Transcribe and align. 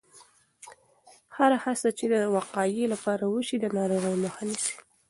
هره 1.37 1.57
هڅه 1.63 1.89
چې 1.97 2.05
د 2.13 2.15
وقایې 2.35 2.85
لپاره 2.93 3.23
وشي، 3.33 3.57
د 3.59 3.65
ناروغیو 3.77 4.21
مخه 4.25 4.41
نیسي. 4.49 4.73